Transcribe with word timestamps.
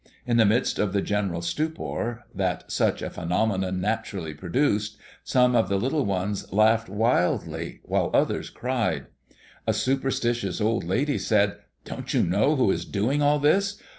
In 0.25 0.37
the 0.37 0.45
midst 0.47 0.79
of 0.79 0.93
the 0.93 1.01
general 1.03 1.43
stupor 1.43 2.23
that 2.33 2.71
such 2.71 3.03
a 3.03 3.09
phenomenon 3.11 3.79
naturally 3.81 4.33
produced, 4.33 4.97
some 5.23 5.55
of 5.55 5.69
the 5.69 5.77
little 5.77 6.05
ones 6.07 6.51
laughed 6.51 6.89
wildly, 6.89 7.81
while 7.83 8.09
others 8.11 8.49
cried. 8.49 9.05
A 9.67 9.73
superstitious 9.75 10.59
old 10.59 10.83
lady 10.83 11.19
said, 11.19 11.57
"Don't 11.85 12.15
you 12.15 12.23
know 12.23 12.55
who 12.55 12.71
is 12.71 12.83
doing 12.83 13.21
all 13.21 13.37
this? 13.37 13.79